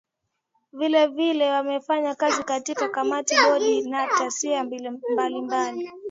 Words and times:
Vile 0.73 1.07
vile 1.07 1.49
amefanya 1.51 2.15
kazi 2.15 2.43
katika 2.43 2.89
Kamati 2.89 3.35
Bodi 3.35 3.81
na 3.89 4.07
Taasisi 4.07 4.63
mbalimbali 5.13 5.91